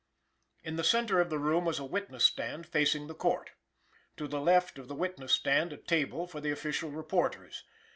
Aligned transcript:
In 0.63 0.77
the 0.77 0.83
centre 0.83 1.21
of 1.21 1.29
the 1.29 1.37
room 1.37 1.63
was 1.63 1.77
a 1.77 1.85
witness 1.85 2.23
stand 2.25 2.65
facing 2.65 3.05
the 3.05 3.13
Court. 3.13 3.51
To 4.17 4.27
the 4.27 4.41
left 4.41 4.79
of 4.79 4.87
the 4.87 4.95
witness 4.95 5.31
stand 5.33 5.71
a 5.71 5.77
table 5.77 6.25
for 6.25 6.41
the 6.41 6.49
official 6.49 6.89
reporters. 6.89 7.63